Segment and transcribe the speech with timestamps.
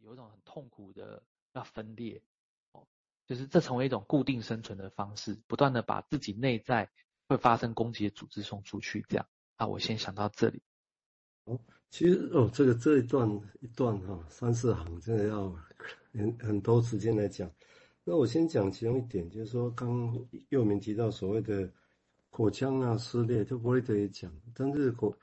[0.00, 1.22] 有一种很痛苦的
[1.52, 2.22] 要分裂，
[2.72, 2.86] 哦，
[3.26, 6.90] 就是这成为一种固定生存的方式，不断的把自己内在
[7.28, 9.26] 会发生攻击的组织送出去，这样。
[9.58, 10.62] 那我先想到这里。
[11.44, 11.58] 哦，
[11.90, 13.28] 其实哦，这个这一段
[13.60, 15.50] 一段哈、三四行真的要
[16.12, 17.50] 很很多时间来讲。
[18.02, 21.70] 那我先讲其中一点，就是说刚又明提到所谓的
[22.30, 25.14] 口腔啊撕裂，就弗洛伊德也讲，但是口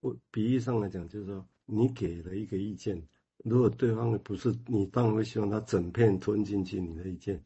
[0.00, 3.06] 我比喻上来讲，就是说你给了一个意见，
[3.44, 7.42] 如果对方不是你，当然会希望他整片吞进去你的意见，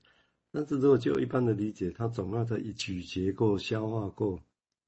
[0.51, 4.41] 但是如果就一般的理解，他总要在咀嚼过、消化过、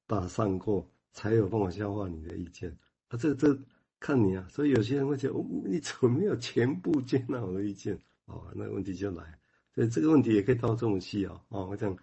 [0.05, 2.69] 打散过，才有办法消化你的意见。
[3.07, 3.57] 啊，这这
[3.99, 5.33] 看你啊，所以有些人会觉得，
[5.65, 7.97] 你怎么没有全部接纳我的意见？
[8.25, 9.39] 哦，那问题就来。
[9.73, 11.95] 所以这个问题也可以到这么细啊，哦，我讲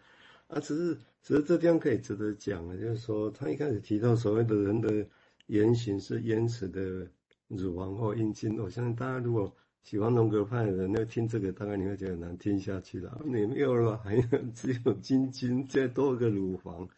[0.46, 5.06] 啊，只是只是这地方可以值得讲啊，就是说他一开始提到所谓的人的
[5.46, 7.06] 言行是延迟的
[7.48, 13.20] 乳房或阴茎，我相信大家如果喜欢龙格派的人，那听这个大概你会觉得难听下去了。
[13.24, 14.22] 你没有了，还有
[14.54, 16.88] 只有阴茎，再多个乳房，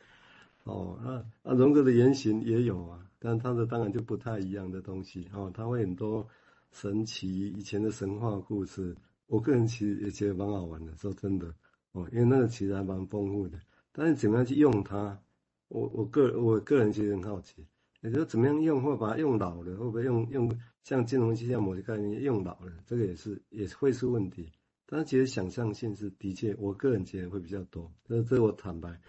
[0.65, 6.27] 哦，那那荣格的原型也有啊，但他的当然就不太一样的东西哦，他会很多
[6.73, 8.95] 神奇以前的神话故事。
[9.27, 11.53] 我个人其实也觉得蛮好玩的，说真的
[11.91, 13.59] 哦，因为那个其实还蛮丰富的。
[13.91, 15.19] 但是怎么样去用它，
[15.67, 17.67] 我我个我个人其实很好奇，
[18.07, 24.49] 也就是怎么样用，或把它用老了，会不会用用像金融机像某些概念用老了，这个也是也会是问题。
[24.87, 27.93] 但是其实想象性是的确，我个人觉得会比较多。
[28.05, 29.01] 这这我坦白，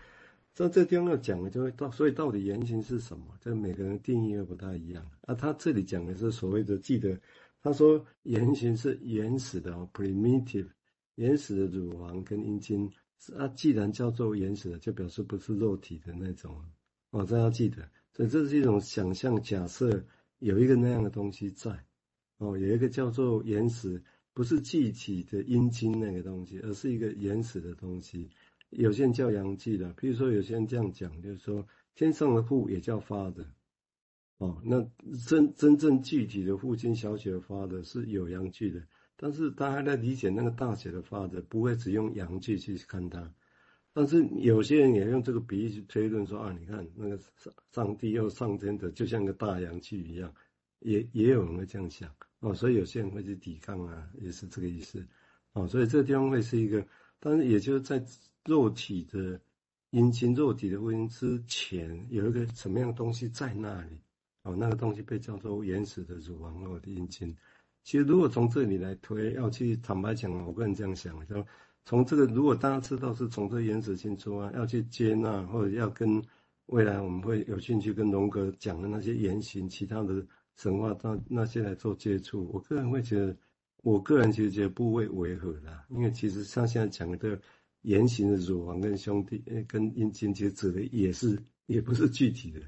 [0.56, 3.26] 在这地方要讲的就会到，所以到底言行是什么？
[3.40, 5.06] 这每个人定义又不太一样。
[5.22, 7.16] 啊，他这里讲的是所谓的记得。
[7.62, 10.68] 他说：“言行是原始的，primitive，
[11.16, 12.90] 原始的乳房跟阴茎。
[13.36, 16.56] 啊，既然叫做原始的，就表示不是肉体的那种。
[17.10, 17.78] 哦，这要记得。
[18.18, 20.04] 所以这是一种想象假设，
[20.40, 21.86] 有一个那样的东西在。
[22.40, 24.02] 哦，有一个叫做原始，
[24.34, 28.28] 不是具体的阴茎那个东西，而是一个原始的东西。
[28.72, 33.46] 有些人叫阳具的，比如说有些人这样讲，就是说天上的父也叫 father。”
[34.40, 34.88] 哦，那
[35.28, 38.82] 真真正具体的父亲小写的发的是有阳具的，
[39.16, 43.32] 但是大家在理解那个大写的发的，不会只用阳具去看它。
[43.98, 50.32] 但是有些人也用这个比喻去推论说啊，你看那个上上帝又上天的，就像个大阳气一样，
[50.82, 52.08] 也也有人会这样想
[52.42, 55.04] 哦，所以有些人会去抵抗啊，也是这个意思
[55.54, 56.86] 哦，所以这个地方会是一个，
[57.20, 58.06] 但是也就是在
[58.46, 59.42] 肉体的
[59.90, 64.00] 阴茎、肉体的婚姻之前，有一个什么样的东西在那里。
[64.44, 67.36] 哦，那个东西被叫做原始的乳房或的阴茎。
[67.84, 71.44] 其实，如果从这里来推，要去坦白讲，我个人这样想，就
[71.88, 76.22] 从这个，如果大家知道是从这个原始性出发，要去接纳，或者要跟
[76.66, 80.22] 未来我们会有兴趣跟荣格讲的那些言行、其他的
[80.58, 83.34] 神话那那些来做接触，我个人会觉得，
[83.84, 87.40] 我个人其实觉得不会违和啦，因为其实像现在讲的这个
[87.84, 92.60] 原型的乳房跟兄弟跟阴茎，其实指的也是也不是具体的。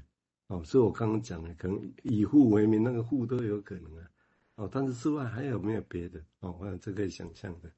[0.46, 4.10] 哦，所以我刚刚讲的，可能以户为名，那个户都有可能啊。
[4.54, 6.18] 哦，但是之外还有没有别的？
[6.40, 7.70] 哦，我想这可以想象的。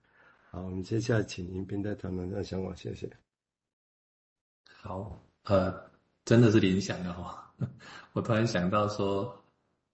[0.54, 3.10] 好，我们接下来请迎宾再谈谈他的想法，谢谢。
[4.70, 5.90] 好，呃，
[6.26, 7.50] 真的是联想的哈。
[8.12, 9.34] 我突然想到说，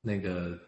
[0.00, 0.58] 那个，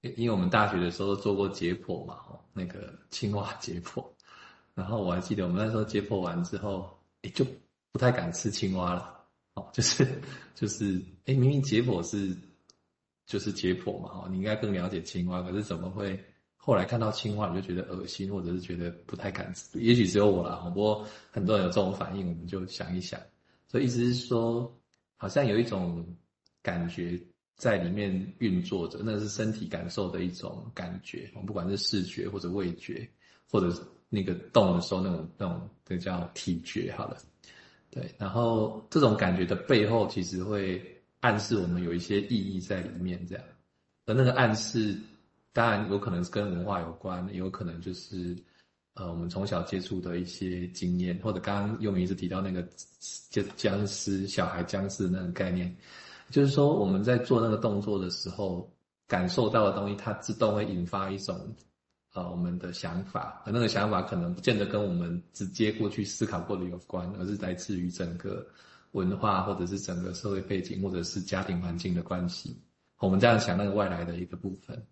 [0.00, 4.02] 因为我们大学的时候做过解剖嘛，哦，那个青蛙解剖，
[4.72, 7.44] 然后我还记得我们那时候解剖完之后，诶，就
[7.92, 9.22] 不太敢吃青蛙了。
[9.52, 10.18] 哦，就 是
[10.54, 12.34] 就是，哎，明明解剖是
[13.26, 16.18] 就是解剖嘛，哈，你应该更了解青蛙，可是怎么会
[16.66, 19.78] 后来看到青蛙你就觉得恶心，或者是觉得不太敢吃？
[19.78, 23.20] 也许只有我啦，不过很多人有这种反应，我们就想一想。
[23.68, 24.76] 所以意思是说，
[25.16, 26.04] 好像有一种
[26.62, 27.16] 感觉
[27.54, 33.08] 在里面运作着，那是身体感受的一种感觉，不管是视觉或者味觉，
[33.48, 33.72] 或者
[34.08, 37.16] 那个动的时候那种那种这叫体觉，好了。
[37.92, 40.82] 对，然后这种感觉的背后，其实会
[41.20, 43.44] 暗示我们有一些意义在里面，这样。
[44.04, 44.98] 而那个暗示，
[45.56, 48.36] 当然有可能是跟文化有关，也有可能就是，
[48.92, 52.62] 呃，我们从小接触的一些经验，或者刚刚又明一直提到那个
[53.30, 55.74] 就僵尸小孩僵尸那个概念，
[56.28, 58.70] 就是说我们在做那个动作的时候，
[59.08, 61.56] 感受到的东西，它自动会引发一种。
[62.14, 68.46] 呃，我们的想法，而那个想法可能不见得跟我们直接过去思考过的有关，而是来自于整个
[68.92, 72.58] 文化，或者是整个社会背景，或者是家庭环境的关系。
[73.00, 74.82] 我们这样想那个外来的一个部分。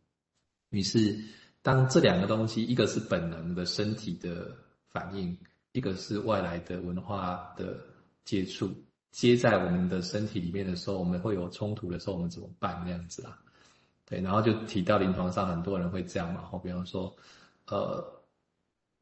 [0.74, 1.16] 于是，
[1.62, 4.54] 当这两个东西，一个是本能的身体的
[4.90, 5.36] 反应，
[5.72, 7.78] 一个是外来的文化的
[8.24, 8.70] 接触，
[9.12, 12.82] 接在我们的身体里面的时候，我们会有冲突的时候，我们怎么办？
[12.84, 13.38] 那样子啊。
[14.06, 17.16] 对，然后就提到临床上很多人会这样嘛，比方说，
[17.66, 18.04] 呃，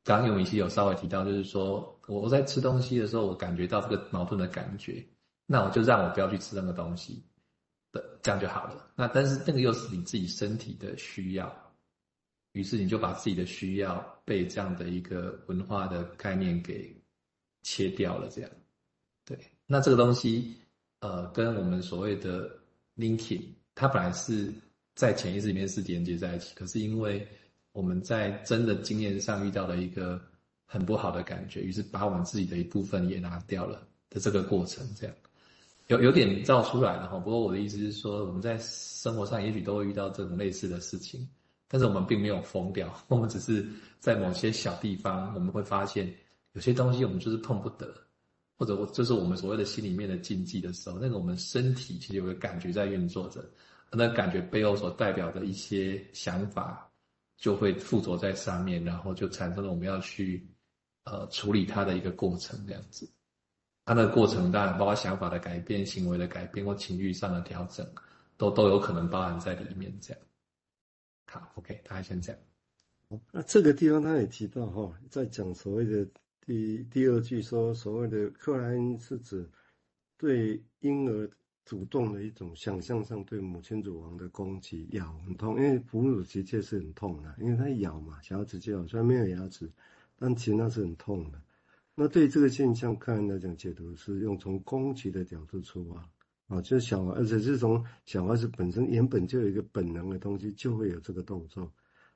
[0.05, 5.05] 刚刚有一些有稍微提到，就是说我在吃东西的时候，我感觉到这个矛盾的感觉，
[5.45, 7.25] 那我就让我不要去吃那个东西，
[7.91, 8.91] 的这样就好了。
[8.95, 11.53] 那但是那个又是你自己身体的需要，
[12.53, 16.95] 于是你就把自己的需要被这样的一个文化的概念给
[17.63, 18.51] 切掉了，这样。
[19.25, 20.55] 对，那这个东西，
[21.01, 22.51] 呃，跟我们所谓的
[22.97, 23.43] linking，
[23.75, 24.53] 它本来是
[24.95, 27.27] 在潜意识里面是连接在一起，可是因为
[27.73, 30.21] 我们在真的经验上遇到了一个
[30.67, 35.17] 很不好的感觉，于是把我们自己的一部分也拿掉了的这个过程，这样
[35.87, 37.19] 有有点造出来了哈。
[37.19, 41.27] 不过我的意思是说，我们在生活上也许都会遇到这种类似的事情，
[41.73, 43.67] 但是我们并没有疯掉，我们只是
[43.99, 46.15] 在某些小地方，我们会发现
[46.53, 47.93] 有些东西我们就是碰不得。
[48.59, 53.45] 或者我就是我们所谓的心里面的禁忌的时候，那个我们身体其实有个感觉在运作着，
[53.91, 56.89] 那感觉背后所代表的一些想法
[57.37, 60.47] 就会附着在上面，然后就产生了我们要去
[61.05, 63.11] 呃处理它的一个过程这样子。
[63.85, 67.85] 它的过程当然包括想法的改变、行为的改变或情绪上的调整，
[68.37, 70.23] 都都有可能包含在里面这样。
[71.33, 72.41] 好，OK，大家先这样。
[73.31, 76.07] 那这个地方他也提到哈，在讲所谓的。
[76.45, 79.49] 第第二句说，所谓的克莱因是指
[80.19, 81.31] 对婴儿
[81.65, 89.71] 主动的一种想象上对母亲乳房的攻击，咬很痛，因为哺乳期确是很痛的，因为它咬嘛，小孩子就咬，虽然没有牙齿，
[90.19, 91.41] 但其实那是很痛的。
[91.95, 96.11] 那对这个现象，客人来讲解读是用从攻击的角度出发，
[96.53, 101.73] 啊就是小孩，而且是从小孩子本身原本就有一个本能的东西，就会有这个动作。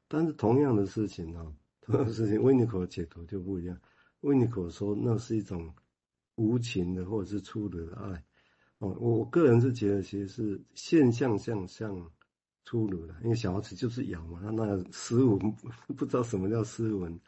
[0.08, 1.50] 但是同样的事情啊，
[1.80, 3.76] 同样的事情，维尼口的解读就不一样。
[4.20, 5.72] 维尼口说，那是一种
[6.36, 8.24] 无情的或者是粗鲁的爱，
[8.78, 12.10] 哦，我个人是觉得其实是现象像像
[12.64, 15.38] 粗鲁的，因为小孩子就是咬嘛，他那个斯文
[15.96, 17.18] 不知道什么叫斯文，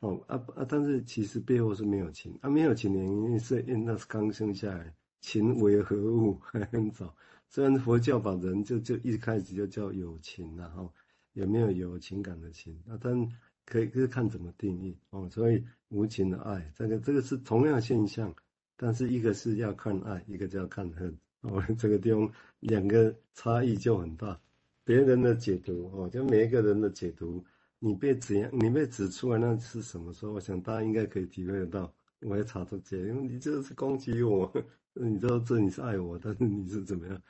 [0.00, 6.38] 哦啊啊，但是其实背后是没有情，啊没有情的原因是因为那是刚生下来，情为何物
[6.72, 7.14] 很早，
[7.48, 10.92] 虽然佛教把人就就一开始就叫有情然后
[11.32, 13.28] 有没有有情感的情，啊但。
[13.66, 15.28] 可以，可以看怎么定义哦。
[15.30, 18.34] 所以无情的爱，这个这个是同样现象，
[18.76, 21.62] 但是一个是要看爱，一个就要看恨哦。
[21.78, 22.28] 这个地方
[22.58, 24.40] 两个差异就很大。
[24.82, 27.44] 别人的解读哦，就每一个人的解读，
[27.78, 30.32] 你被怎样，你被指出来那是什么时候？
[30.32, 31.94] 我想大家应该可以体会得到。
[32.22, 34.52] 我要查这些，因为你这是攻击我，
[34.94, 37.22] 你知道这你是爱我，但是你是怎么样，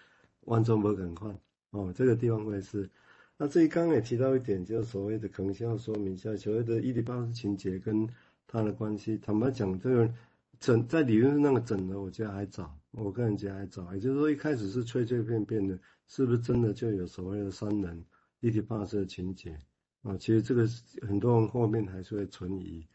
[0.42, 1.38] 完全不敢看
[1.70, 1.92] 哦。
[1.94, 2.88] 这个地方会是。
[3.36, 8.06] 那这里刚刚也提到一点，就是所谓的可能先要说明一下，所谓的伊底帕斯情节跟
[8.46, 9.16] 他的关系。
[9.16, 10.12] 坦白讲，这个
[10.58, 13.94] 整在理论上那个整的，我觉得还早，我个人觉得还早。
[13.94, 18.04] 也就是说，一开始是脆脆片片的，是不是真的就有所谓的三人
[18.40, 19.58] 伊底帕斯的情节
[20.02, 20.14] 啊？
[20.18, 20.68] 其实这个
[21.00, 22.86] 很多人后面还是会存疑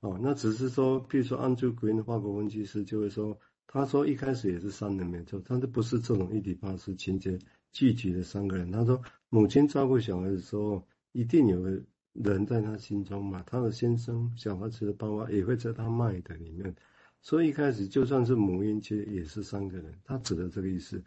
[0.00, 0.18] 哦。
[0.20, 7.38] 那只是说，譬如说 Andrew Green 的法国分析师就会说，他说一开始也是三人没错，但是不是这种伊底帕斯情节。
[7.72, 10.80] 具体的三个人，他说母亲照顾小孩的时候，
[11.10, 11.82] 一定有个
[12.12, 16.72] 人在他心中嘛，他的先生、小孩子的爸爸也会在他脉的里面，
[17.20, 21.02] 所以一开始就算是母婴，其实也是三个人，他指的这个意思。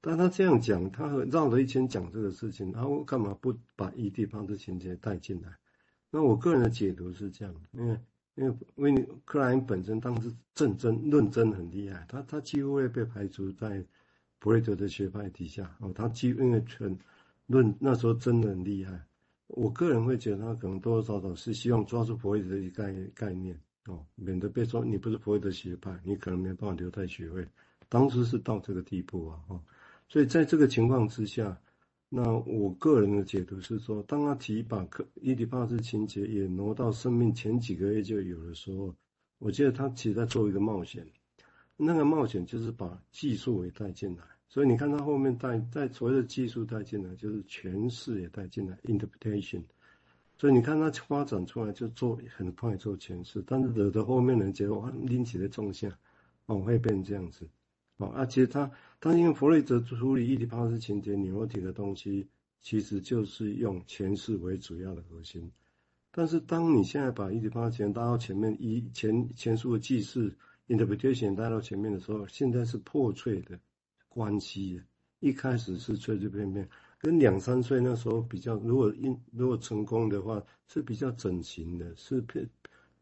[0.00, 5.48] 但他这样讲，他绕了一圈讲这个事情，然后干嘛不把伊底帕斯情节带进来？
[6.12, 7.98] 那我个人的解读是这样，因为
[8.36, 13.84] 因为维尼克莱因本身当时认真论证很厉害，他他几乎会被排除在。
[14.40, 16.94] 弗雷德的学派底下哦，他基因为全
[17.46, 19.02] 论那时候真的很厉害。
[19.46, 27.48] 我个人会觉得他可能多多少少是希望抓住弗雷德的一概概念哦，免得被说你不是弗雷德学派，你可能没办法留在学会。
[27.88, 29.58] 当时是到这个地步啊，哦，
[30.10, 31.58] 所以在这个情况之下，
[32.16, 38.94] 那我个人的解读是说，当他提把克伊迪帕斯情节也挪到生命前几个月就有的时候，
[39.40, 41.04] 我觉得他其实在做一个冒险，
[41.76, 44.22] 那个冒险就是把技术也带进来。
[44.48, 49.64] 所以你看他后面带带所谓的技术带进来，就是诠释也带进来，interpretation。
[50.38, 55.98] 所以你看他发展出来就做很快做诠释，但是惹得后面人结果拎起来重下，
[56.46, 57.44] 哦会变这样子，
[58.04, 58.70] 哦而且他
[59.00, 62.26] 他因为弗雷德处理伊迪帕斯情结 neurotic 体的东西，
[62.60, 65.50] 其实就是用前世为主要的核心。
[66.10, 70.32] 但是当你现在把伊迪帕斯情结拉到前面，一前前述的记事
[70.68, 73.58] interpretation 带到前面的时候，现在是破碎的。
[74.08, 74.80] 关系
[75.18, 76.68] 一开始是脆脆片片，
[76.98, 82.48] 跟两三岁那时候比较，如果因如果成功的话，是比较整形的，是片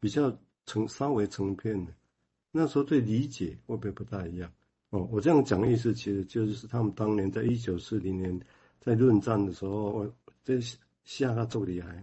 [0.01, 1.93] 比较成稍微成片的。
[2.51, 4.51] 那时候对理解会不会不大一样？
[4.93, 8.39] 哦，我这样讲意思其实就是他们当年在一九四零年
[8.79, 10.07] 在论战的时候，
[10.45, 10.61] 这
[11.03, 11.97] 下他最厉害